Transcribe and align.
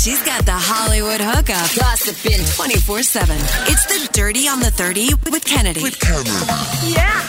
She's 0.00 0.22
got 0.22 0.46
the 0.46 0.52
Hollywood 0.54 1.20
hookup, 1.20 1.76
gossiping 1.76 2.42
24 2.56 3.02
7. 3.02 3.36
It's 3.68 3.84
the 3.84 4.10
Dirty 4.14 4.48
on 4.48 4.60
the 4.60 4.70
30 4.70 5.10
with 5.30 5.44
Kennedy. 5.44 5.82
With 5.82 6.00
Kennedy. 6.00 6.30
Yeah. 6.88 7.20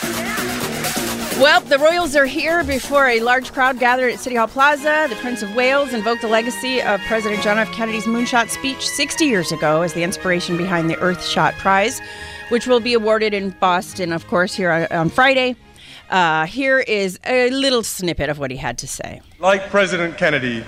Well, 1.42 1.60
the 1.60 1.78
Royals 1.78 2.15
are 2.15 2.26
here 2.26 2.63
before 2.63 3.10
a 3.10 3.20
large 3.20 3.52
crowd 3.52 3.78
gathered 3.78 4.13
at 4.13 4.20
City 4.20 4.38
Hall 4.38 4.47
Plaza. 4.47 5.07
The 5.10 5.18
Prince 5.18 5.42
of 5.42 5.54
Wales 5.54 5.94
invoked 5.94 6.21
the 6.21 6.29
legacy 6.29 6.81
of 6.81 7.02
President 7.02 7.44
John 7.44 7.60
F. 7.60 7.70
Kennedy's 7.73 8.05
moonshot 8.05 8.49
speech 8.49 8.88
60 8.88 9.25
years 9.25 9.51
ago 9.51 9.81
as 9.81 9.91
the 9.91 10.03
inspiration 10.03 10.55
behind 10.55 10.89
the 10.89 10.95
Earthshot 10.95 11.57
Prize, 11.57 11.99
which 12.47 12.67
will 12.67 12.79
be 12.79 12.93
awarded 12.93 13.33
in 13.33 13.49
Boston, 13.49 14.13
of 14.13 14.25
course, 14.27 14.55
here 14.55 14.71
on, 14.71 14.88
on 14.97 15.09
Friday. 15.09 15.57
Uh, 16.09 16.45
here 16.45 16.79
is 16.79 17.19
a 17.25 17.49
little 17.49 17.83
snippet 17.83 18.29
of 18.29 18.39
what 18.39 18.49
he 18.49 18.55
had 18.55 18.77
to 18.77 18.88
say. 18.88 19.21
Like 19.39 19.69
President 19.69 20.17
Kennedy, 20.17 20.63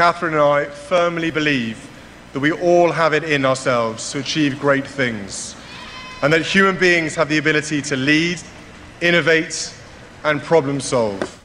Catherine 0.00 0.32
and 0.32 0.42
I 0.42 0.64
firmly 0.64 1.30
believe 1.30 1.76
that 2.32 2.40
we 2.40 2.52
all 2.52 2.90
have 2.90 3.12
it 3.12 3.22
in 3.22 3.44
ourselves 3.44 4.10
to 4.12 4.20
achieve 4.20 4.58
great 4.58 4.86
things, 4.86 5.54
and 6.22 6.32
that 6.32 6.40
human 6.40 6.78
beings 6.78 7.14
have 7.16 7.28
the 7.28 7.36
ability 7.36 7.82
to 7.82 7.96
lead, 7.96 8.40
innovate, 9.02 9.74
and 10.24 10.40
problem 10.40 10.80
solve. 10.80 11.44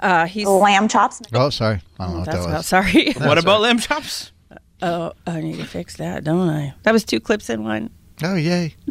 Uh, 0.00 0.24
he's 0.24 0.46
lamb 0.46 0.88
chops. 0.88 1.20
Oh, 1.34 1.50
sorry. 1.50 1.82
I 2.00 2.04
don't 2.04 2.12
know 2.14 2.18
what 2.20 2.24
that's 2.24 2.38
that 2.38 2.44
about 2.46 2.56
was. 2.56 2.66
sorry. 2.66 3.12
What 3.18 3.36
about 3.36 3.60
lamb 3.60 3.80
chops? 3.80 4.32
oh, 4.80 5.12
I 5.26 5.42
need 5.42 5.56
to 5.56 5.66
fix 5.66 5.98
that, 5.98 6.24
don't 6.24 6.48
I? 6.48 6.72
That 6.84 6.92
was 6.92 7.04
two 7.04 7.20
clips 7.20 7.50
in 7.50 7.64
one. 7.64 7.90
Oh, 8.22 8.36
yay. 8.36 8.76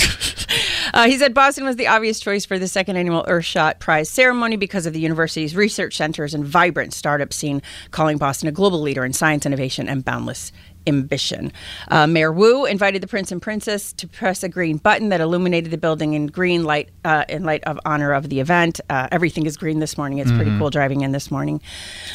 Uh, 0.97 1.05
he 1.05 1.15
said 1.15 1.31
Boston 1.31 1.63
was 1.63 1.75
the 1.75 1.85
obvious 1.85 2.19
choice 2.19 2.43
for 2.43 2.57
the 2.57 2.67
second 2.67 2.97
annual 2.97 3.23
Earthshot 3.27 3.77
Prize 3.77 4.09
ceremony 4.09 4.55
because 4.55 4.87
of 4.87 4.93
the 4.93 4.99
university's 4.99 5.55
research 5.55 5.95
centers 5.95 6.33
and 6.33 6.43
vibrant 6.43 6.91
startup 6.91 7.31
scene, 7.31 7.61
calling 7.91 8.17
Boston 8.17 8.49
a 8.49 8.51
global 8.51 8.81
leader 8.81 9.05
in 9.05 9.13
science 9.13 9.45
innovation 9.45 9.87
and 9.87 10.03
boundless 10.03 10.51
ambition. 10.87 11.51
Uh, 11.89 12.07
Mayor 12.07 12.31
Wu 12.31 12.65
invited 12.65 13.03
the 13.03 13.07
prince 13.07 13.31
and 13.31 13.41
princess 13.41 13.93
to 13.93 14.07
press 14.07 14.41
a 14.43 14.49
green 14.49 14.77
button 14.77 15.09
that 15.09 15.21
illuminated 15.21 15.71
the 15.71 15.77
building 15.77 16.13
in 16.13 16.27
green 16.27 16.63
light 16.63 16.89
uh, 17.05 17.25
in 17.29 17.43
light 17.43 17.63
of 17.65 17.79
honor 17.85 18.13
of 18.13 18.29
the 18.29 18.39
event. 18.39 18.79
Uh, 18.89 19.07
everything 19.11 19.45
is 19.45 19.57
green 19.57 19.79
this 19.79 19.97
morning. 19.97 20.17
It's 20.19 20.31
pretty 20.31 20.57
cool 20.57 20.69
driving 20.69 21.01
in 21.01 21.11
this 21.11 21.29
morning. 21.29 21.61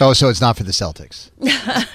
Oh, 0.00 0.12
so 0.12 0.28
it's 0.28 0.40
not 0.40 0.56
for 0.56 0.64
the 0.64 0.72
Celtics. 0.72 1.30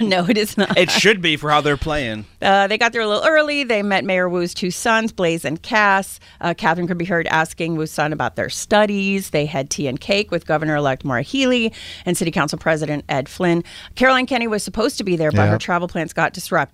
no, 0.00 0.24
it 0.26 0.38
is 0.38 0.56
not. 0.56 0.78
It 0.78 0.90
should 0.90 1.20
be 1.20 1.36
for 1.36 1.50
how 1.50 1.60
they're 1.60 1.76
playing. 1.76 2.24
Uh, 2.40 2.66
they 2.68 2.78
got 2.78 2.92
there 2.92 3.02
a 3.02 3.08
little 3.08 3.26
early. 3.26 3.64
They 3.64 3.82
met 3.82 4.04
Mayor 4.04 4.28
Wu's 4.28 4.54
two 4.54 4.70
sons, 4.70 5.12
Blaze 5.12 5.44
and 5.44 5.60
Cass. 5.62 6.20
Uh, 6.40 6.54
Catherine 6.54 6.86
could 6.86 6.98
be 6.98 7.04
heard 7.04 7.26
asking 7.26 7.76
Wu's 7.76 7.90
son 7.90 8.12
about 8.12 8.36
their 8.36 8.48
studies. 8.48 9.30
They 9.30 9.46
had 9.46 9.70
tea 9.70 9.88
and 9.88 10.00
cake 10.00 10.30
with 10.30 10.46
Governor 10.46 10.76
elect 10.76 11.04
Maura 11.04 11.22
Healey 11.22 11.72
and 12.06 12.16
City 12.16 12.30
Council 12.30 12.58
President 12.58 13.04
Ed 13.08 13.28
Flynn. 13.28 13.64
Caroline 13.96 14.26
Kennedy 14.26 14.46
was 14.46 14.62
supposed 14.62 14.98
to 14.98 15.04
be 15.04 15.16
there, 15.16 15.30
but 15.32 15.38
Yeah. 15.44 15.50
her 15.50 15.58
travel 15.58 15.88
plans 15.88 16.12
got 16.12 16.32
disrupted. 16.32 16.67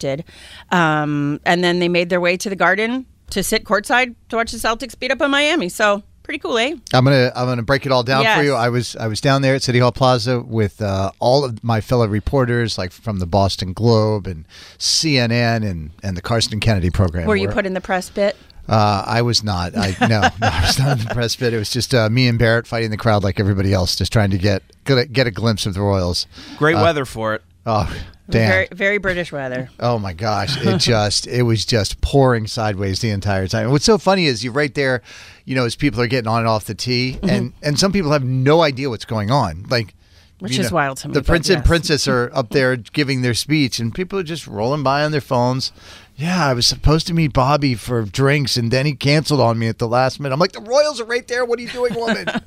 Um, 0.70 1.40
and 1.44 1.62
then 1.62 1.78
they 1.78 1.88
made 1.88 2.08
their 2.10 2.20
way 2.20 2.36
to 2.36 2.48
the 2.50 2.56
garden 2.56 3.06
to 3.30 3.42
sit 3.42 3.64
courtside 3.64 4.14
to 4.28 4.36
watch 4.36 4.52
the 4.52 4.58
Celtics 4.58 4.98
beat 4.98 5.10
up 5.10 5.20
on 5.22 5.30
Miami. 5.30 5.68
So 5.68 6.02
pretty 6.22 6.38
cool, 6.38 6.56
eh? 6.58 6.74
I'm 6.92 7.04
gonna 7.04 7.30
I'm 7.36 7.46
gonna 7.46 7.62
break 7.62 7.84
it 7.86 7.92
all 7.92 8.02
down 8.02 8.22
Yes. 8.22 8.38
for 8.38 8.44
you. 8.44 8.54
I 8.54 8.68
was 8.68 8.96
I 8.96 9.06
was 9.06 9.20
down 9.20 9.42
there 9.42 9.54
at 9.54 9.62
City 9.62 9.78
Hall 9.78 9.92
Plaza 9.92 10.40
with 10.40 10.80
uh, 10.80 11.10
all 11.18 11.44
of 11.44 11.62
my 11.64 11.80
fellow 11.80 12.06
reporters, 12.06 12.78
like 12.78 12.92
from 12.92 13.18
the 13.18 13.26
Boston 13.26 13.72
Globe 13.72 14.26
and 14.26 14.46
CNN 14.78 15.68
and 15.68 15.90
and 16.02 16.16
the 16.16 16.22
Karson 16.22 16.60
Kennedy 16.60 16.90
program. 16.90 17.26
Were 17.26 17.36
you 17.36 17.46
where- 17.48 17.54
put 17.54 17.66
in 17.66 17.74
the 17.74 17.80
press 17.80 18.10
pit? 18.10 18.36
Uh, 18.66 19.04
I 19.06 19.20
was 19.20 19.44
not. 19.44 19.76
I 19.76 19.94
no, 20.00 20.06
no, 20.08 20.28
I 20.40 20.62
was 20.62 20.78
not 20.78 20.98
in 20.98 21.06
the 21.06 21.12
press 21.14 21.36
pit. 21.36 21.52
It 21.52 21.58
was 21.58 21.68
just 21.70 21.92
uh, 21.94 22.08
me 22.08 22.28
and 22.28 22.38
Barrett 22.38 22.66
fighting 22.66 22.90
the 22.90 22.96
crowd 22.96 23.22
like 23.22 23.38
everybody 23.38 23.74
else, 23.74 23.94
just 23.94 24.10
trying 24.10 24.30
to 24.30 24.38
get 24.38 24.62
get 24.86 24.96
a, 24.96 25.04
get 25.06 25.26
a 25.26 25.30
glimpse 25.30 25.66
of 25.66 25.74
the 25.74 25.82
Royals. 25.82 26.26
Great 26.56 26.76
weather 26.76 27.04
for 27.04 27.34
it. 27.34 27.42
Oh, 27.66 27.94
damn! 28.30 28.48
Very, 28.50 28.68
very 28.72 28.98
British 28.98 29.32
weather. 29.32 29.70
Oh 29.80 29.98
my 29.98 30.12
gosh! 30.12 30.56
It 30.64 30.78
just 30.80 31.26
it 31.26 31.42
was 31.42 31.64
just 31.64 32.00
pouring 32.00 32.46
sideways 32.46 33.00
the 33.00 33.10
entire 33.10 33.46
time. 33.48 33.64
And 33.64 33.72
what's 33.72 33.84
so 33.84 33.98
funny 33.98 34.26
is 34.26 34.42
you're 34.44 34.52
right 34.52 34.74
there, 34.74 35.02
you 35.44 35.54
know, 35.54 35.64
as 35.64 35.76
people 35.76 36.00
are 36.00 36.06
getting 36.06 36.28
on 36.28 36.40
and 36.40 36.48
off 36.48 36.64
the 36.64 36.74
tee, 36.74 37.18
Mm-hmm. 37.20 37.28
and 37.30 37.52
and 37.62 37.78
some 37.78 37.92
people 37.92 38.12
have 38.12 38.24
no 38.24 38.62
idea 38.62 38.88
what's 38.90 39.04
going 39.04 39.30
on, 39.30 39.64
like. 39.68 39.94
Which 40.40 40.58
you 40.58 40.64
is 40.64 40.72
wild 40.72 40.98
to 40.98 41.08
me, 41.08 41.14
The 41.14 41.22
prince 41.22 41.48
and 41.48 41.64
princess 41.64 42.08
are 42.08 42.28
up 42.34 42.48
there 42.50 42.76
giving 42.76 43.22
their 43.22 43.34
speech, 43.34 43.78
and 43.78 43.94
people 43.94 44.18
are 44.18 44.24
just 44.24 44.46
rolling 44.48 44.82
by 44.82 45.04
on 45.04 45.12
their 45.12 45.20
phones. 45.20 45.70
Yeah, 46.16 46.46
I 46.48 46.52
was 46.54 46.66
supposed 46.68 47.08
to 47.08 47.14
meet 47.14 47.32
Bobby 47.32 47.74
for 47.74 48.02
drinks, 48.02 48.56
and 48.56 48.70
then 48.70 48.86
he 48.86 48.94
canceled 48.94 49.40
on 49.40 49.58
me 49.58 49.66
at 49.66 49.78
the 49.78 49.88
last 49.88 50.20
minute. 50.20 50.32
I'm 50.32 50.38
like, 50.38 50.52
the 50.52 50.60
Royals 50.60 51.00
are 51.00 51.04
right 51.04 51.26
there. 51.26 51.44
What 51.44 51.58
are 51.58 51.62
you 51.62 51.68
doing, 51.68 51.94
woman? 51.94 52.26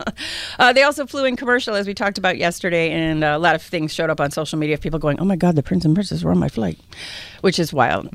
Uh, 0.60 0.74
they 0.74 0.82
also 0.82 1.06
flew 1.06 1.24
in 1.26 1.36
commercial, 1.36 1.76
as 1.76 1.86
we 1.86 1.94
talked 1.94 2.18
about 2.18 2.36
yesterday, 2.38 2.90
and 2.90 3.24
a 3.24 3.38
lot 3.38 3.54
of 3.54 3.62
things 3.62 3.94
showed 3.94 4.10
up 4.10 4.20
on 4.20 4.32
social 4.32 4.58
media 4.58 4.74
of 4.74 4.82
people 4.82 4.98
going, 4.98 5.20
"Oh 5.20 5.26
my 5.26 5.36
God, 5.36 5.56
the 5.56 5.62
prince 5.62 5.86
and 5.86 5.94
princess 5.94 6.24
were 6.24 6.32
on 6.32 6.40
my 6.40 6.50
flight," 6.50 6.80
which 7.42 7.60
is 7.60 7.72
wild. 7.72 8.10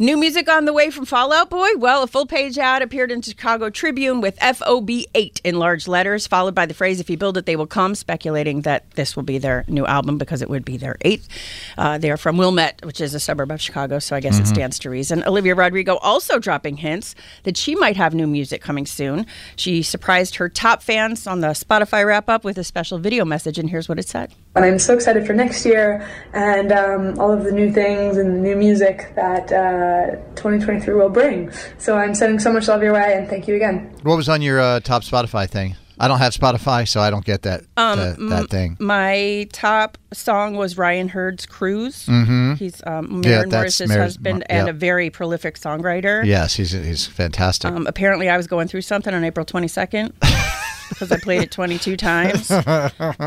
New 0.00 0.16
music 0.16 0.48
on 0.48 0.64
the 0.64 0.72
way 0.72 0.90
from 0.90 1.04
Fall 1.04 1.32
Out 1.32 1.48
Boy. 1.48 1.68
Well, 1.76 2.02
a 2.02 2.08
full 2.08 2.26
page 2.26 2.58
ad 2.58 2.82
appeared 2.82 3.12
in 3.12 3.22
Chicago 3.22 3.70
Tribune 3.70 4.20
with 4.20 4.36
FOB 4.40 4.90
eight 5.14 5.40
in 5.44 5.60
large 5.60 5.86
letters, 5.86 6.26
followed 6.26 6.56
by 6.56 6.66
the 6.66 6.74
phrase 6.74 6.98
"If 6.98 7.08
you 7.08 7.16
build 7.16 7.36
it, 7.36 7.46
they 7.46 7.54
will 7.54 7.68
come," 7.68 7.94
speculating 7.94 8.62
that 8.62 8.90
this 8.92 9.14
will 9.14 9.22
be 9.22 9.38
their 9.38 9.64
new 9.68 9.86
album 9.86 10.18
because 10.18 10.42
it 10.42 10.50
would 10.50 10.64
be 10.64 10.76
their 10.76 10.96
eighth. 11.02 11.28
Uh, 11.76 11.96
they 11.98 12.10
are 12.10 12.16
from 12.16 12.36
Wilmette, 12.38 12.80
which 12.84 13.00
is 13.00 13.14
a 13.14 13.20
suburb 13.20 13.52
of 13.52 13.60
Chicago, 13.60 14.00
so 14.00 14.16
I 14.16 14.20
guess 14.20 14.40
it 14.40 14.48
stands 14.48 14.77
to 14.80 14.90
reason. 14.90 15.22
Olivia 15.24 15.54
Rodrigo 15.54 15.96
also 15.98 16.38
dropping 16.38 16.78
hints 16.78 17.14
that 17.44 17.56
she 17.56 17.74
might 17.74 17.96
have 17.96 18.14
new 18.14 18.26
music 18.26 18.60
coming 18.60 18.86
soon. 18.86 19.26
She 19.56 19.82
surprised 19.82 20.36
her 20.36 20.48
top 20.48 20.82
fans 20.82 21.26
on 21.26 21.40
the 21.40 21.48
Spotify 21.48 22.06
wrap 22.06 22.28
up 22.28 22.44
with 22.44 22.58
a 22.58 22.64
special 22.64 22.98
video 22.98 23.24
message, 23.24 23.58
and 23.58 23.70
here's 23.70 23.88
what 23.88 23.98
it 23.98 24.08
said. 24.08 24.32
And 24.54 24.64
I'm 24.64 24.78
so 24.78 24.94
excited 24.94 25.26
for 25.26 25.34
next 25.34 25.64
year 25.64 26.08
and 26.32 26.72
um, 26.72 27.18
all 27.18 27.32
of 27.32 27.44
the 27.44 27.52
new 27.52 27.72
things 27.72 28.16
and 28.16 28.36
the 28.36 28.40
new 28.40 28.56
music 28.56 29.12
that 29.14 29.52
uh, 29.52 30.16
2023 30.34 30.94
will 30.94 31.08
bring. 31.08 31.50
So 31.78 31.96
I'm 31.96 32.14
sending 32.14 32.38
so 32.38 32.52
much 32.52 32.68
love 32.68 32.82
your 32.82 32.92
way 32.92 33.14
and 33.14 33.28
thank 33.28 33.46
you 33.46 33.54
again. 33.54 33.94
what 34.02 34.16
was 34.16 34.28
on 34.28 34.42
your 34.42 34.60
uh, 34.60 34.80
top 34.80 35.02
Spotify 35.02 35.48
thing? 35.48 35.76
I 36.00 36.08
don't 36.08 36.18
have 36.18 36.32
Spotify, 36.32 36.86
so 36.86 37.00
I 37.00 37.10
don't 37.10 37.24
get 37.24 37.42
that 37.42 37.62
Um, 37.76 37.98
that, 37.98 38.16
that 38.30 38.50
thing. 38.50 38.76
My 38.80 39.48
top 39.52 39.98
song 40.12 40.54
was 40.56 40.78
Ryan 40.78 41.08
Hurd's 41.08 41.44
Cruise. 41.46 42.06
Mm-hmm. 42.06 42.54
He's 42.54 42.80
um, 42.86 43.20
Maren 43.20 43.48
that's 43.48 43.52
Morris's 43.60 43.88
Mary's- 43.88 44.02
husband 44.14 44.44
Mar- 44.48 44.58
and 44.60 44.68
a 44.68 44.72
very 44.72 45.10
prolific 45.10 45.58
songwriter. 45.58 46.24
Yes, 46.24 46.54
he's 46.54 46.72
he's 46.72 47.06
fantastic. 47.06 47.70
Um, 47.70 47.86
apparently, 47.86 48.28
I 48.28 48.36
was 48.36 48.46
going 48.46 48.68
through 48.68 48.82
something 48.82 49.12
on 49.12 49.24
April 49.24 49.44
22nd 49.44 50.12
because 50.88 51.12
I 51.12 51.18
played 51.18 51.42
it 51.42 51.50
22 51.50 51.96
times. 51.96 52.50
Um, 52.50 52.64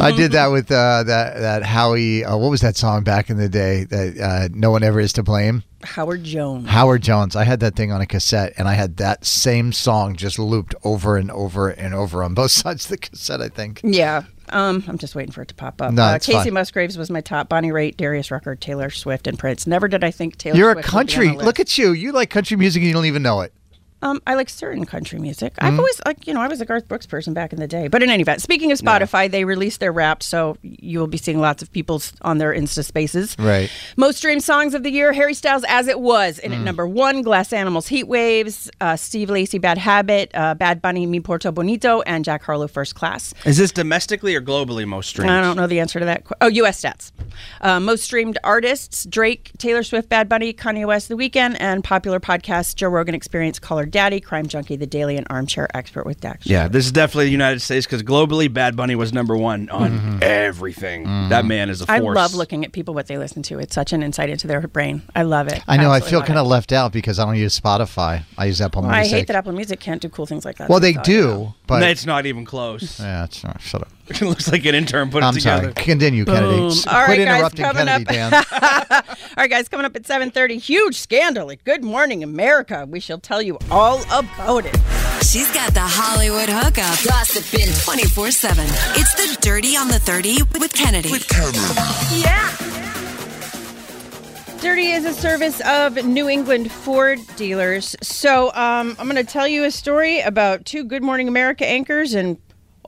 I 0.00 0.12
did 0.16 0.32
that 0.32 0.48
with 0.50 0.70
uh, 0.70 1.02
that 1.04 1.38
that 1.38 1.62
Howie. 1.62 2.24
Uh, 2.24 2.36
what 2.36 2.50
was 2.50 2.60
that 2.60 2.76
song 2.76 3.04
back 3.04 3.30
in 3.30 3.36
the 3.36 3.48
day? 3.48 3.84
That 3.84 4.18
uh, 4.18 4.48
no 4.52 4.70
one 4.70 4.82
ever 4.82 5.00
is 5.00 5.12
to 5.14 5.22
blame. 5.22 5.62
Howard 5.82 6.24
Jones. 6.24 6.68
Howard 6.68 7.02
Jones. 7.02 7.36
I 7.36 7.44
had 7.44 7.60
that 7.60 7.76
thing 7.76 7.92
on 7.92 8.00
a 8.00 8.06
cassette, 8.06 8.52
and 8.56 8.68
I 8.68 8.74
had 8.74 8.96
that 8.96 9.24
same 9.24 9.72
song 9.72 10.16
just 10.16 10.38
looped 10.38 10.74
over 10.84 11.16
and 11.16 11.30
over 11.30 11.68
and 11.68 11.94
over 11.94 12.22
on 12.22 12.34
both 12.34 12.50
sides 12.52 12.86
of 12.86 12.90
the 12.90 12.98
cassette. 12.98 13.40
I 13.40 13.48
think. 13.48 13.80
Yeah. 13.84 14.24
Um, 14.50 14.82
I'm 14.88 14.96
just 14.96 15.14
waiting 15.14 15.32
for 15.32 15.42
it 15.42 15.48
to 15.48 15.54
pop 15.54 15.82
up. 15.82 15.92
No, 15.92 16.02
uh, 16.02 16.18
Kacey 16.18 16.44
fine. 16.44 16.54
Musgraves 16.54 16.96
was 16.96 17.10
my 17.10 17.20
top. 17.20 17.50
Bonnie 17.50 17.68
Raitt, 17.68 17.98
Darius 17.98 18.30
Rucker, 18.30 18.56
Taylor 18.56 18.88
Swift, 18.88 19.26
and 19.26 19.38
Prince. 19.38 19.66
Never 19.66 19.88
did 19.88 20.02
I 20.02 20.10
think 20.10 20.38
Taylor 20.38 20.56
You're 20.56 20.70
a 20.70 20.74
Swift 20.74 20.86
be 20.86 20.90
country. 20.90 21.30
Look 21.32 21.60
at 21.60 21.76
you. 21.76 21.92
You 21.92 22.12
like 22.12 22.30
country 22.30 22.56
music, 22.56 22.80
and 22.80 22.88
you 22.88 22.94
don't 22.94 23.04
even 23.04 23.22
know 23.22 23.42
it. 23.42 23.52
Um, 24.02 24.20
I 24.26 24.34
like 24.34 24.48
certain 24.48 24.84
country 24.86 25.18
music. 25.18 25.54
Mm-hmm. 25.54 25.66
I've 25.66 25.78
always 25.78 26.00
like 26.06 26.26
you 26.26 26.34
know 26.34 26.40
I 26.40 26.48
was 26.48 26.60
a 26.60 26.64
Garth 26.66 26.86
Brooks 26.88 27.06
person 27.06 27.34
back 27.34 27.52
in 27.52 27.58
the 27.60 27.66
day. 27.66 27.88
But 27.88 28.02
in 28.02 28.10
any 28.10 28.22
event, 28.22 28.40
speaking 28.42 28.70
of 28.72 28.78
Spotify, 28.78 29.30
they 29.30 29.44
released 29.44 29.80
their 29.80 29.92
Wrapped, 29.92 30.22
so 30.22 30.56
you 30.62 30.98
will 31.00 31.06
be 31.06 31.18
seeing 31.18 31.40
lots 31.40 31.62
of 31.62 31.72
people 31.72 32.00
on 32.22 32.38
their 32.38 32.52
Insta 32.52 32.84
Spaces. 32.84 33.34
Right. 33.38 33.70
Most 33.96 34.18
streamed 34.18 34.42
songs 34.44 34.74
of 34.74 34.82
the 34.82 34.90
year: 34.90 35.12
Harry 35.12 35.34
Styles, 35.34 35.64
"As 35.68 35.88
It 35.88 36.00
Was," 36.00 36.38
Mm. 36.38 36.44
in 36.44 36.52
at 36.52 36.60
number 36.60 36.86
one. 36.86 37.22
Glass 37.22 37.52
Animals, 37.52 37.88
"Heat 37.88 38.04
Waves," 38.08 38.70
uh, 38.80 38.96
Steve 38.96 39.30
Lacy, 39.30 39.58
"Bad 39.58 39.78
Habit," 39.78 40.30
uh, 40.34 40.54
Bad 40.54 40.80
Bunny, 40.80 41.04
"Mi 41.06 41.20
Porto 41.20 41.50
Bonito," 41.50 42.00
and 42.02 42.24
Jack 42.24 42.42
Harlow, 42.44 42.68
"First 42.68 42.94
Class." 42.94 43.34
Is 43.44 43.56
this 43.56 43.72
domestically 43.72 44.34
or 44.36 44.40
globally 44.40 44.86
most 44.86 45.08
streamed? 45.08 45.30
I 45.30 45.40
don't 45.40 45.56
know 45.56 45.66
the 45.66 45.80
answer 45.80 45.98
to 45.98 46.04
that. 46.06 46.22
Oh, 46.40 46.46
U.S. 46.48 46.80
stats. 46.82 47.10
Uh, 47.60 47.80
most 47.80 48.04
streamed 48.04 48.38
artists: 48.44 49.04
Drake, 49.06 49.50
Taylor 49.58 49.82
Swift, 49.82 50.08
Bad 50.08 50.28
Bunny, 50.28 50.52
Kanye 50.52 50.86
West, 50.86 51.08
The 51.08 51.14
Weeknd, 51.16 51.56
and 51.58 51.82
popular 51.82 52.20
podcast 52.20 52.76
Joe 52.76 52.88
Rogan 52.88 53.14
Experience, 53.14 53.58
Call 53.58 53.78
Her 53.78 53.86
Daddy, 53.88 54.20
Crime 54.20 54.46
Junkie, 54.46 54.76
The 54.76 54.86
Daily, 54.86 55.16
and 55.16 55.26
Armchair 55.30 55.68
Expert 55.74 56.06
with 56.06 56.20
Dax. 56.20 56.46
Yeah, 56.46 56.68
this 56.68 56.86
is 56.86 56.92
definitely 56.92 57.26
the 57.26 57.32
United 57.32 57.60
States 57.60 57.86
because 57.86 58.02
globally, 58.02 58.52
Bad 58.52 58.76
Bunny 58.76 58.94
was 58.94 59.12
number 59.12 59.36
one 59.36 59.68
on 59.70 59.90
mm-hmm. 59.90 60.18
everything. 60.22 61.04
Mm-hmm. 61.04 61.28
That 61.30 61.44
man 61.44 61.70
is 61.70 61.82
a 61.82 61.90
I 61.90 62.00
force. 62.00 62.16
I 62.16 62.20
love 62.20 62.34
looking 62.34 62.64
at 62.64 62.72
people 62.72 62.94
what 62.94 63.06
they 63.06 63.18
listen 63.18 63.42
to. 63.44 63.58
It's 63.58 63.74
such 63.74 63.92
an 63.92 64.02
insight 64.02 64.30
into 64.30 64.46
their 64.46 64.60
brain. 64.60 65.02
I 65.14 65.22
love 65.22 65.48
it. 65.48 65.62
I 65.66 65.76
know. 65.76 65.90
I 65.90 65.96
Absolutely 65.96 66.10
feel 66.10 66.26
kind 66.26 66.38
of 66.38 66.46
left 66.46 66.72
out 66.72 66.92
because 66.92 67.18
I 67.18 67.24
don't 67.24 67.36
use 67.36 67.58
Spotify. 67.58 68.24
I 68.36 68.46
use 68.46 68.60
Apple 68.60 68.82
Well, 68.82 68.90
I 68.90 69.06
hate 69.06 69.26
that 69.26 69.36
Apple 69.36 69.52
Music 69.52 69.80
can't 69.80 70.00
do 70.00 70.08
cool 70.08 70.26
things 70.26 70.44
like 70.44 70.56
that. 70.58 70.68
Well, 70.68 70.80
they 70.80 70.92
That's 70.92 71.08
all 71.08 71.14
I 71.14 71.18
know. 71.18 71.44
do, 71.44 71.54
but 71.66 71.82
it's 71.82 72.06
not 72.06 72.26
even 72.26 72.44
close. 72.44 73.00
yeah, 73.00 73.24
it's 73.24 73.42
not. 73.44 73.60
Shut 73.60 73.82
up. 73.82 73.88
It 74.10 74.20
looks 74.22 74.50
like 74.50 74.64
an 74.66 74.74
intern 74.74 75.10
put 75.10 75.22
I'm 75.22 75.34
it 75.34 75.40
together. 75.40 75.62
sorry. 75.64 75.74
Continue, 75.74 76.24
Kennedy. 76.24 76.56
Boom. 76.56 76.66
S- 76.68 76.86
All 76.86 77.04
Quit 77.04 77.24
guys, 77.26 77.52
coming 77.52 77.86
Kennedy, 77.86 78.18
up- 78.18 78.52
All 79.02 79.42
right, 79.44 79.50
guys, 79.50 79.68
coming 79.68 79.86
up 79.86 79.94
at 79.96 80.02
7:30, 80.02 80.58
huge 80.60 80.96
scandal 80.96 81.50
at 81.50 81.62
Good 81.64 81.84
Morning 81.84 82.22
America. 82.22 82.86
We 82.88 83.00
shall 83.00 83.18
tell 83.18 83.40
you 83.42 83.58
all 83.70 84.00
about 84.12 84.64
it. 84.66 84.76
She's 85.24 85.50
got 85.52 85.74
the 85.74 85.80
Hollywood 85.82 86.48
hookup, 86.48 86.98
gossiping 87.04 87.72
24 87.84 88.30
7. 88.30 88.64
It's 88.94 89.14
the 89.14 89.38
Dirty 89.40 89.76
on 89.76 89.88
the 89.88 89.98
30 89.98 90.42
with 90.58 90.72
Kennedy. 90.72 91.10
With 91.10 91.28
Kerma. 91.28 91.74
Yeah. 92.16 92.54
Dirty 94.60 94.88
is 94.90 95.04
a 95.04 95.12
service 95.12 95.60
of 95.64 96.04
New 96.04 96.28
England 96.28 96.72
Ford 96.72 97.20
dealers. 97.36 97.94
So 98.02 98.48
um, 98.54 98.96
I'm 98.98 99.08
going 99.08 99.14
to 99.14 99.22
tell 99.30 99.46
you 99.46 99.62
a 99.64 99.70
story 99.70 100.20
about 100.20 100.64
two 100.64 100.82
Good 100.84 101.02
Morning 101.04 101.28
America 101.28 101.64
anchors, 101.64 102.14
and 102.14 102.36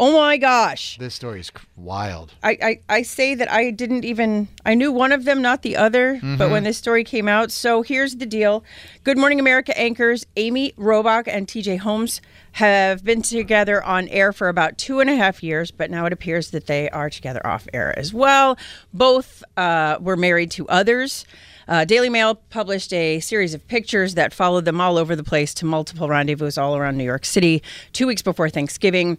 oh 0.00 0.16
my 0.16 0.36
gosh. 0.36 0.96
This 0.98 1.14
story 1.14 1.40
is 1.40 1.52
wild. 1.76 2.32
I, 2.42 2.58
I, 2.62 2.80
I 2.88 3.02
say 3.02 3.34
that 3.34 3.50
I 3.52 3.70
didn't 3.70 4.04
even 4.04 4.48
I 4.64 4.74
knew 4.74 4.90
one 4.90 5.12
of 5.12 5.24
them, 5.24 5.40
not 5.42 5.62
the 5.62 5.76
other. 5.76 6.18
But 6.38 6.50
when 6.50 6.64
this 6.64 6.78
story 6.78 7.04
came 7.04 7.28
out, 7.28 7.52
so 7.52 7.82
here's 7.82 8.16
the 8.16 8.26
deal: 8.26 8.64
Good 9.04 9.18
Morning 9.18 9.38
America 9.38 9.78
anchors 9.78 10.26
Amy 10.36 10.72
Robach 10.72 11.28
and 11.28 11.48
T.J. 11.48 11.76
Holmes 11.76 12.20
have 12.52 13.04
been 13.04 13.22
together 13.22 13.82
on 13.84 14.08
air 14.08 14.32
for 14.32 14.48
about 14.48 14.76
two 14.78 14.98
and 15.00 15.08
a 15.08 15.14
half 15.14 15.42
years, 15.42 15.70
but 15.70 15.90
now 15.90 16.06
it 16.06 16.12
appears 16.12 16.50
that 16.50 16.66
they 16.66 16.90
are 16.90 17.08
together 17.10 17.46
off 17.46 17.68
air 17.72 17.96
as 17.96 18.12
well. 18.12 18.58
Both 18.92 19.44
uh, 19.56 19.98
were 20.00 20.16
married 20.16 20.50
to 20.52 20.66
others. 20.68 21.24
Uh, 21.68 21.84
Daily 21.84 22.08
Mail 22.08 22.34
published 22.34 22.92
a 22.92 23.20
series 23.20 23.54
of 23.54 23.66
pictures 23.68 24.14
that 24.14 24.34
followed 24.34 24.64
them 24.64 24.80
all 24.80 24.98
over 24.98 25.14
the 25.14 25.22
place 25.22 25.54
to 25.54 25.64
multiple 25.64 26.08
rendezvous 26.08 26.50
all 26.60 26.76
around 26.76 26.96
New 26.96 27.04
York 27.04 27.24
City 27.24 27.62
two 27.92 28.08
weeks 28.08 28.22
before 28.22 28.50
Thanksgiving. 28.50 29.18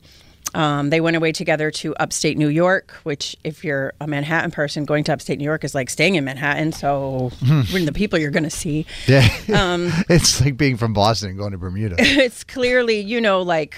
Um, 0.54 0.90
they 0.90 1.00
went 1.00 1.16
away 1.16 1.32
together 1.32 1.72
to 1.72 1.96
upstate 1.96 2.38
New 2.38 2.50
York, 2.50 2.92
which, 3.04 3.38
if 3.44 3.64
you're 3.64 3.94
a 4.02 4.08
Manhattan 4.08 4.52
person, 4.52 4.84
going 4.84 5.06
to 5.06 5.14
upstate 5.14 5.38
New 5.38 5.46
York 5.46 5.64
is 5.64 5.74
like 5.74 5.90
staying 5.90 6.16
in 6.16 6.26
Manhattan. 6.26 6.74
So, 6.74 7.32
when 7.72 7.86
the 7.86 7.94
people 7.94 8.20
you're 8.20 8.32
going 8.32 8.44
to 8.44 8.50
see, 8.50 8.86
Yeah. 9.08 9.28
Um, 9.54 9.92
it's 10.10 10.42
like 10.42 10.58
being 10.58 10.78
from 10.78 10.94
Boston 10.94 11.30
and 11.30 11.38
going 11.38 11.52
to 11.52 11.58
Bermuda. 11.58 11.96
it's 12.00 12.44
clearly, 12.44 13.00
you 13.00 13.22
know, 13.22 13.42
like 13.42 13.76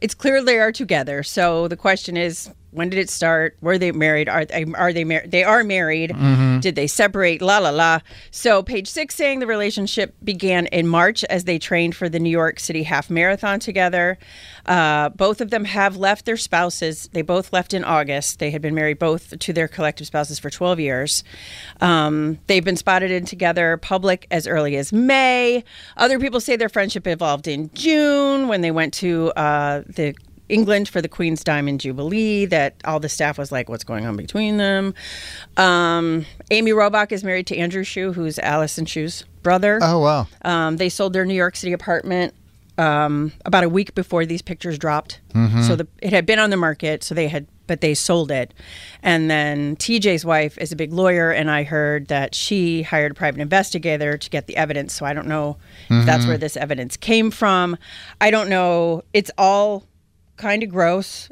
it's 0.00 0.14
clear 0.14 0.42
they 0.42 0.58
are 0.58 0.72
together. 0.72 1.22
So 1.22 1.68
the 1.68 1.76
question 1.76 2.16
is, 2.16 2.50
when 2.76 2.90
did 2.90 2.98
it 2.98 3.08
start? 3.08 3.56
Were 3.62 3.78
they 3.78 3.90
married? 3.90 4.28
Are 4.28 4.44
they 4.44 4.66
are 4.74 4.92
they 4.92 5.04
married? 5.04 5.30
They 5.30 5.44
are 5.44 5.64
married. 5.64 6.14
Did 6.60 6.74
they 6.74 6.86
separate? 6.86 7.40
La 7.40 7.58
la 7.58 7.70
la. 7.70 8.00
So 8.30 8.62
page 8.62 8.86
six 8.86 9.14
saying 9.14 9.40
the 9.40 9.46
relationship 9.46 10.14
began 10.22 10.66
in 10.66 10.86
March 10.86 11.24
as 11.24 11.44
they 11.44 11.58
trained 11.58 11.96
for 11.96 12.10
the 12.10 12.18
New 12.18 12.30
York 12.30 12.60
City 12.60 12.82
Half 12.82 13.08
Marathon 13.08 13.60
together. 13.60 14.18
Uh, 14.66 15.08
both 15.10 15.40
of 15.40 15.50
them 15.50 15.64
have 15.64 15.96
left 15.96 16.26
their 16.26 16.36
spouses. 16.36 17.08
They 17.12 17.22
both 17.22 17.50
left 17.50 17.72
in 17.72 17.82
August. 17.82 18.40
They 18.40 18.50
had 18.50 18.60
been 18.60 18.74
married 18.74 18.98
both 18.98 19.38
to 19.38 19.52
their 19.52 19.68
collective 19.68 20.06
spouses 20.06 20.38
for 20.38 20.50
12 20.50 20.78
years. 20.80 21.24
Um, 21.80 22.38
they've 22.46 22.64
been 22.64 22.76
spotted 22.76 23.10
in 23.10 23.24
together 23.24 23.78
public 23.78 24.26
as 24.30 24.46
early 24.46 24.76
as 24.76 24.92
May. 24.92 25.64
Other 25.96 26.18
people 26.18 26.40
say 26.40 26.56
their 26.56 26.68
friendship 26.68 27.06
evolved 27.06 27.48
in 27.48 27.70
June 27.72 28.48
when 28.48 28.60
they 28.60 28.70
went 28.70 28.92
to 28.94 29.32
uh, 29.36 29.82
the 29.86 30.14
England 30.48 30.88
for 30.88 31.00
the 31.02 31.08
Queen's 31.08 31.42
Diamond 31.44 31.80
Jubilee. 31.80 32.46
That 32.46 32.74
all 32.84 33.00
the 33.00 33.08
staff 33.08 33.38
was 33.38 33.50
like, 33.52 33.68
"What's 33.68 33.84
going 33.84 34.06
on 34.06 34.16
between 34.16 34.56
them?" 34.56 34.94
Um, 35.56 36.26
Amy 36.50 36.72
Robach 36.72 37.12
is 37.12 37.24
married 37.24 37.46
to 37.48 37.56
Andrew 37.56 37.84
Shue, 37.84 38.12
who's 38.12 38.38
Allison 38.38 38.86
Shue's 38.86 39.24
brother. 39.42 39.78
Oh 39.82 40.00
wow. 40.00 40.26
Um, 40.42 40.76
they 40.76 40.88
sold 40.88 41.12
their 41.12 41.24
New 41.24 41.34
York 41.34 41.56
City 41.56 41.72
apartment 41.72 42.34
um, 42.78 43.32
about 43.44 43.64
a 43.64 43.68
week 43.68 43.94
before 43.94 44.26
these 44.26 44.42
pictures 44.42 44.78
dropped. 44.78 45.20
So 45.66 45.76
the, 45.76 45.86
it 46.00 46.12
had 46.12 46.24
been 46.26 46.38
on 46.38 46.48
the 46.50 46.56
market, 46.56 47.04
so 47.04 47.14
they 47.14 47.28
had, 47.28 47.46
but 47.66 47.82
they 47.82 47.92
sold 47.94 48.30
it. 48.30 48.54
And 49.02 49.30
then 49.30 49.76
TJ's 49.76 50.24
wife 50.24 50.56
is 50.56 50.72
a 50.72 50.76
big 50.76 50.92
lawyer, 50.94 51.30
and 51.30 51.50
I 51.50 51.62
heard 51.62 52.08
that 52.08 52.34
she 52.34 52.82
hired 52.82 53.12
a 53.12 53.14
private 53.14 53.40
investigator 53.40 54.16
to 54.16 54.30
get 54.30 54.46
the 54.46 54.56
evidence. 54.56 54.94
So 54.94 55.04
I 55.04 55.12
don't 55.12 55.26
know 55.26 55.58
if 55.90 56.06
that's 56.06 56.26
where 56.26 56.38
this 56.38 56.56
evidence 56.56 56.96
came 56.96 57.30
from. 57.30 57.76
I 58.20 58.30
don't 58.30 58.48
know. 58.48 59.02
It's 59.12 59.30
all 59.36 59.84
kind 60.36 60.62
of 60.62 60.70
gross, 60.70 61.30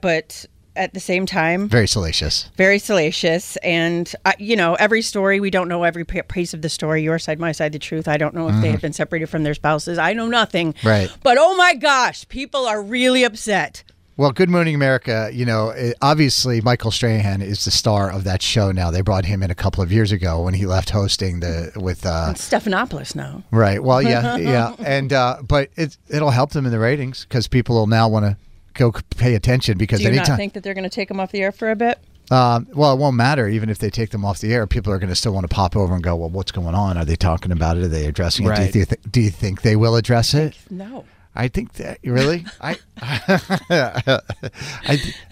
but 0.00 0.46
at 0.74 0.92
the 0.92 1.00
same 1.00 1.24
time, 1.24 1.68
Very 1.70 1.88
salacious. 1.88 2.50
very 2.56 2.78
salacious 2.78 3.56
and 3.62 4.14
uh, 4.26 4.32
you 4.38 4.54
know 4.56 4.74
every 4.74 5.00
story 5.00 5.40
we 5.40 5.48
don't 5.48 5.68
know 5.68 5.84
every 5.84 6.04
piece 6.04 6.52
of 6.52 6.60
the 6.60 6.68
story 6.68 7.02
your 7.02 7.18
side 7.18 7.38
my 7.40 7.50
side 7.52 7.72
the 7.72 7.78
truth 7.78 8.06
i 8.06 8.18
don't 8.18 8.34
know 8.34 8.46
if 8.50 8.60
they 8.60 8.68
have 8.70 8.82
been 8.82 8.92
separated 8.92 9.26
from 9.28 9.42
their 9.42 9.54
spouses 9.54 9.96
i 9.96 10.12
know 10.12 10.26
nothing 10.26 10.74
Right. 10.84 11.10
but 11.22 11.38
oh 11.40 11.56
my 11.56 11.72
gosh 11.74 12.28
people 12.28 12.66
are 12.66 12.82
really 12.82 13.24
upset 13.24 13.84
Well, 14.18 14.32
Good 14.32 14.48
Morning 14.50 14.74
America, 14.74 15.28
you 15.32 15.44
know, 15.44 15.74
obviously 16.02 16.60
Michael 16.62 16.90
Strahan 16.90 17.40
is 17.42 17.64
the 17.66 17.70
star 17.70 18.10
of 18.10 18.24
that 18.24 18.40
show 18.40 18.72
now. 18.72 18.90
They 18.90 19.02
brought 19.02 19.26
him 19.26 19.42
in 19.42 19.50
a 19.50 19.54
couple 19.54 19.82
of 19.82 19.92
years 19.92 20.10
ago 20.10 20.40
when 20.42 20.54
he 20.54 20.64
left 20.64 20.88
hosting 20.90 21.40
the 21.40 21.72
with 21.76 22.04
uh 22.06 22.32
stephanopoulos 22.34 23.14
now 23.14 23.42
right. 23.50 23.82
Well, 23.82 24.00
yeah, 24.02 24.36
yeah. 24.54 24.74
And 24.78 25.12
uh 25.12 25.42
but 25.46 25.68
it 25.76 25.96
it'll 26.08 26.30
help 26.30 26.50
them 26.52 26.64
in 26.66 26.72
the 26.72 26.78
ratings 26.78 27.26
cuz 27.28 27.46
people 27.48 27.76
will 27.76 27.86
now 27.86 28.08
want 28.08 28.24
to 28.24 28.36
go 28.76 28.92
pay 29.16 29.34
attention 29.34 29.76
because 29.78 29.98
do 29.98 30.04
you 30.04 30.10
anytime 30.10 30.28
not 30.32 30.36
think 30.36 30.52
that 30.52 30.62
they're 30.62 30.74
going 30.74 30.84
to 30.84 30.90
take 30.90 31.08
them 31.08 31.18
off 31.20 31.32
the 31.32 31.42
air 31.42 31.52
for 31.52 31.70
a 31.70 31.76
bit 31.76 31.98
Um, 32.30 32.66
well, 32.74 32.92
it 32.92 32.98
won't 32.98 33.16
matter 33.16 33.46
even 33.48 33.70
if 33.70 33.78
they 33.78 33.88
take 33.90 34.10
them 34.10 34.24
off 34.24 34.40
the 34.40 34.52
air. 34.52 34.66
People 34.66 34.92
are 34.92 34.98
going 34.98 35.10
to 35.10 35.14
still 35.14 35.32
want 35.32 35.48
to 35.48 35.54
pop 35.54 35.76
over 35.76 35.94
and 35.94 36.02
go, 36.02 36.16
"Well, 36.16 36.28
what's 36.30 36.50
going 36.50 36.74
on? 36.74 36.98
Are 36.98 37.04
they 37.04 37.14
talking 37.14 37.52
about 37.52 37.76
it? 37.76 37.84
Are 37.84 37.88
they 37.88 38.06
addressing 38.06 38.46
it? 38.46 38.48
Right. 38.48 38.72
Do, 38.72 38.80
you 38.80 38.84
th- 38.84 39.00
do 39.10 39.20
you 39.20 39.30
think 39.30 39.62
they 39.62 39.76
will 39.76 39.94
address 39.94 40.34
it?" 40.34 40.56
no 40.68 41.04
I 41.36 41.48
think 41.48 41.74
that 41.74 41.98
really, 42.02 42.44
I, 42.60 42.78
I, 43.00 44.20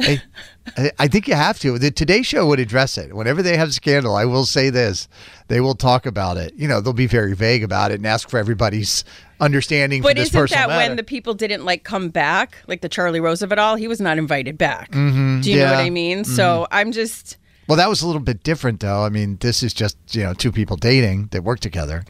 I, 0.01 0.23
I 0.99 1.09
think 1.09 1.29
you 1.29 1.35
have 1.35 1.59
to. 1.61 1.79
The 1.79 1.91
Today 1.91 2.23
Show 2.23 2.47
would 2.47 2.61
address 2.61 2.99
it 2.99 3.15
whenever 3.15 3.43
they 3.43 3.57
have 3.57 3.69
a 3.69 3.73
scandal. 3.73 4.15
I 4.15 4.25
will 4.25 4.45
say 4.45 4.71
this: 4.71 5.09
they 5.49 5.61
will 5.61 5.75
talk 5.75 6.07
about 6.07 6.37
it. 6.37 6.55
You 6.55 6.69
know, 6.69 6.81
they'll 6.81 6.93
be 6.93 7.07
very 7.07 7.35
vague 7.35 7.63
about 7.63 7.91
it 7.91 7.95
and 7.95 8.07
ask 8.07 8.29
for 8.29 8.39
everybody's 8.39 9.05
understanding. 9.41 10.03
but 10.03 10.19
isn't 10.19 10.51
that 10.51 10.69
matter. 10.69 10.77
when 10.77 10.97
the 10.97 11.03
people 11.03 11.35
didn't 11.35 11.65
like 11.65 11.83
come 11.83 12.09
back 12.09 12.57
like 12.69 12.81
the 12.83 12.89
charlie 12.89 13.19
rose 13.19 13.43
of 13.43 13.51
it 13.51 13.59
all 13.59 13.75
he 13.75 13.89
was 13.89 14.01
not 14.01 14.17
invited 14.17 14.57
back 14.57 14.93
mm-hmm. 14.93 15.41
do 15.41 15.51
you 15.51 15.59
know 15.59 15.67
what 15.67 15.81
i 15.81 15.91
mean 15.91 16.25
so 16.25 16.67
i'm 16.71 16.93
just 16.93 17.37
Well, 17.67 17.77
that 17.77 17.89
was 17.89 18.01
a 18.03 18.07
little 18.07 18.21
bit 18.23 18.43
different, 18.43 18.81
though. 18.81 19.05
I 19.05 19.09
mean, 19.09 19.39
this 19.41 19.63
is 19.63 19.73
just 19.73 19.97
you 20.15 20.23
know 20.23 20.35
two 20.35 20.53
people 20.53 20.77
dating 20.77 21.29
that 21.33 21.43
work 21.43 21.61
together. 21.61 22.05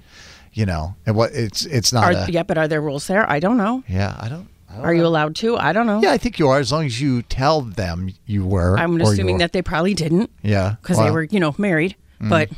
You 0.54 0.66
know, 0.66 0.94
and 1.04 1.16
what 1.16 1.32
it's 1.32 1.66
it's 1.66 1.92
not. 1.92 2.04
are, 2.04 2.16
a, 2.16 2.30
yeah 2.30 2.44
but 2.44 2.56
are 2.56 2.68
there 2.68 2.80
rules 2.80 3.06
there 3.08 3.28
i 3.28 3.40
don't 3.40 3.56
know 3.56 3.82
yeah, 3.88 4.16
I 4.18 4.28
don't. 4.28 4.48
I 4.70 4.76
don't 4.76 4.84
are 4.84 4.94
you 4.94 5.04
allowed 5.04 5.34
to 5.36 5.56
i 5.56 5.72
don't 5.72 5.86
know 5.86 6.00
Yeah, 6.00 6.12
I 6.12 6.18
think 6.18 6.38
you 6.38 6.48
are 6.48 6.58
as 6.58 6.70
long 6.72 6.86
as 6.86 7.00
you 7.00 7.22
tell 7.22 7.60
them 7.60 8.12
you 8.26 8.46
were. 8.46 8.78
i'm 8.78 9.00
assuming 9.00 9.34
were. 9.34 9.38
that 9.40 9.52
they 9.52 9.62
probably 9.62 9.94
didn't 9.94 10.30
Yeah, 10.42 10.76
because 10.80 10.98
they 10.98 11.10
were, 11.10 11.24
you 11.24 11.40
know, 11.40 11.54
married. 11.58 11.96
Mm. 12.20 12.30
But 12.30 12.50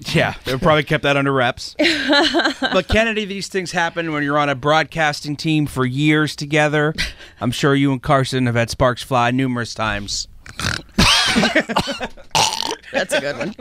Yeah, 0.12 0.34
they 0.44 0.56
probably 0.58 0.82
kept 0.82 1.04
that 1.04 1.16
under 1.16 1.32
wraps. 1.32 1.76
but 2.60 2.88
Kennedy, 2.88 3.24
these 3.24 3.46
things 3.48 3.70
happen 3.72 4.12
when 4.12 4.22
you're 4.24 4.38
on 4.38 4.48
a 4.48 4.54
broadcasting 4.54 5.36
team 5.36 5.66
for 5.66 5.86
years 5.86 6.34
together. 6.34 6.94
I'm 7.40 7.52
sure 7.52 7.74
you 7.76 7.92
and 7.92 8.02
Karson 8.02 8.46
have 8.46 8.56
had 8.56 8.70
sparks 8.70 9.02
fly 9.04 9.30
numerous 9.30 9.72
times. 9.74 10.26
that's 12.92 13.12
a 13.12 13.20
good 13.20 13.36
one. 13.36 13.54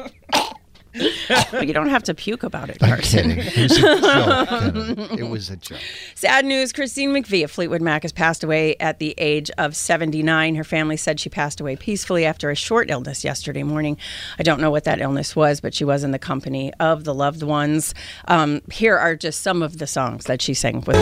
But 0.94 1.68
you 1.68 1.74
don't 1.74 1.90
have 1.90 2.04
to 2.04 2.14
puke 2.14 2.44
about 2.44 2.70
it, 2.70 2.78
I'm 2.82 3.00
kidding. 3.00 3.38
It 3.40 3.58
was 3.58 3.78
a 3.78 3.80
joke. 4.02 4.50
Kennedy. 4.74 5.22
It 5.22 5.30
was 5.30 5.50
a 5.50 5.58
joke. 5.58 5.80
Sad 6.16 6.46
news 6.46 6.72
Christine 6.72 7.12
McVie 7.12 7.44
of 7.44 7.52
Fleetwood 7.52 7.82
Mac 7.82 8.04
has 8.04 8.12
passed 8.12 8.44
away 8.44 8.76
at 8.80 9.00
the 9.00 9.14
age 9.18 9.50
of 9.58 9.76
79. 9.76 10.56
Her 10.56 10.64
family 10.64 10.98
said 10.98 11.20
she 11.20 11.30
passed 11.30 11.60
away 11.60 11.76
peacefully 11.76 12.26
after 12.26 12.50
a 12.50 12.56
short 12.56 12.90
illness 12.90 13.24
yesterday 13.24 13.64
morning. 13.64 13.98
I 14.38 14.44
don't 14.44 14.62
know 14.62 14.72
what 14.72 14.84
that 14.84 15.02
illness 15.02 15.36
was, 15.36 15.62
but 15.62 15.74
she 15.74 15.86
was 15.86 16.04
in 16.04 16.12
the 16.12 16.20
company 16.20 16.72
of 16.80 17.04
the 17.04 17.14
loved 17.14 17.44
ones. 17.44 17.94
Um, 18.28 18.62
here 18.72 18.98
are 18.98 19.16
just 19.16 19.42
some 19.42 19.62
of 19.62 19.78
the 19.80 19.88
songs 19.88 20.26
that 20.26 20.42
she 20.42 20.54
sang 20.54 20.84
with. 20.86 20.96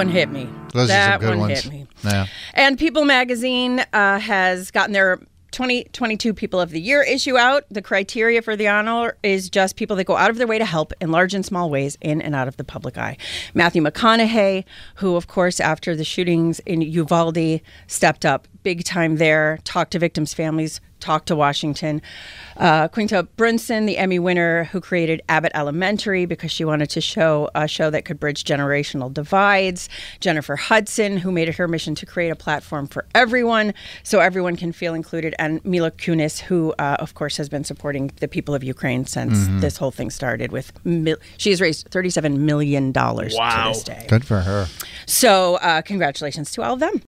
One 0.00 0.08
hit 0.08 0.30
me. 0.30 0.48
Those 0.72 0.88
that 0.88 1.08
are 1.08 1.12
some 1.12 1.20
good 1.20 1.28
one 1.38 1.50
ones. 1.50 1.60
hit 1.62 1.72
me. 1.72 1.86
Yeah. 2.02 2.26
And 2.54 2.78
People 2.78 3.04
Magazine 3.04 3.84
uh, 3.92 4.18
has 4.18 4.70
gotten 4.70 4.92
their 4.92 5.18
2022 5.52 6.32
People 6.32 6.60
of 6.60 6.70
the 6.70 6.80
Year 6.80 7.02
issue 7.02 7.36
out. 7.36 7.64
The 7.70 7.82
criteria 7.82 8.40
for 8.40 8.56
the 8.56 8.68
honor 8.68 9.16
is 9.22 9.50
just 9.50 9.76
people 9.76 9.96
that 9.96 10.04
go 10.04 10.16
out 10.16 10.30
of 10.30 10.38
their 10.38 10.46
way 10.46 10.58
to 10.58 10.64
help 10.64 10.92
in 11.00 11.10
large 11.10 11.34
and 11.34 11.44
small 11.44 11.68
ways 11.68 11.98
in 12.00 12.22
and 12.22 12.34
out 12.34 12.48
of 12.48 12.56
the 12.56 12.64
public 12.64 12.96
eye. 12.96 13.16
Matthew 13.52 13.82
McConaughey, 13.82 14.64
who, 14.96 15.16
of 15.16 15.26
course, 15.26 15.60
after 15.60 15.94
the 15.94 16.04
shootings 16.04 16.60
in 16.60 16.80
Uvalde, 16.80 17.60
stepped 17.86 18.24
up 18.24 18.48
big 18.62 18.84
time 18.84 19.16
there, 19.16 19.58
talked 19.64 19.90
to 19.92 19.98
victims' 19.98 20.32
families, 20.32 20.80
talked 21.00 21.26
to 21.28 21.36
Washington. 21.36 22.02
Uh, 22.56 22.88
Quinta 22.88 23.22
Brunson, 23.36 23.86
the 23.86 23.96
Emmy 23.96 24.18
winner, 24.18 24.64
who 24.64 24.80
created 24.80 25.22
Abbott 25.28 25.52
Elementary 25.54 26.26
because 26.26 26.50
she 26.50 26.64
wanted 26.64 26.90
to 26.90 27.00
show 27.00 27.48
a 27.54 27.66
show 27.66 27.88
that 27.90 28.04
could 28.04 28.20
bridge 28.20 28.44
generational 28.44 29.12
divides. 29.12 29.88
Jennifer 30.20 30.56
Hudson, 30.56 31.16
who 31.16 31.32
made 31.32 31.48
it 31.48 31.54
her 31.56 31.66
mission 31.66 31.94
to 31.94 32.06
create 32.06 32.28
a 32.30 32.36
platform 32.36 32.86
for 32.86 33.06
everyone 33.14 33.72
so 34.02 34.20
everyone 34.20 34.56
can 34.56 34.72
feel 34.72 34.92
included. 34.94 35.34
And 35.38 35.64
Mila 35.64 35.90
Kunis, 35.90 36.38
who, 36.40 36.72
uh, 36.78 36.96
of 37.00 37.14
course, 37.14 37.36
has 37.38 37.48
been 37.48 37.64
supporting 37.64 38.10
the 38.20 38.28
people 38.28 38.54
of 38.54 38.62
Ukraine 38.62 39.06
since 39.06 39.46
this 39.60 39.76
whole 39.78 39.90
thing 39.90 40.10
started. 40.10 40.52
With 40.52 40.72
mil- 40.84 41.16
She 41.38 41.50
has 41.50 41.60
raised 41.60 41.90
$37 41.90 42.36
million 42.38 42.92
Wow. 42.92 43.12
to 43.14 43.68
this 43.72 43.82
day. 43.84 44.06
Good 44.08 44.24
for 44.26 44.40
her. 44.40 44.66
So, 45.06 45.56
uh, 45.56 45.82
congratulations 45.82 46.50
to 46.52 46.62
all 46.62 46.74
of 46.74 46.80
them. 46.80 47.00